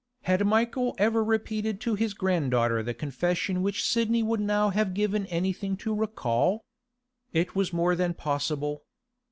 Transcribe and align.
Had 0.23 0.47
Michael 0.47 0.95
ever 0.97 1.23
repeated 1.23 1.79
to 1.81 1.93
his 1.93 2.15
granddaughter 2.15 2.81
the 2.81 2.91
confession 2.95 3.61
which 3.61 3.85
Sidney 3.87 4.23
would 4.23 4.39
now 4.39 4.71
have 4.71 4.95
given 4.95 5.27
anything 5.27 5.77
to 5.77 5.93
recall? 5.93 6.65
It 7.33 7.55
was 7.55 7.71
more 7.71 7.95
than 7.95 8.15
possible. 8.15 8.81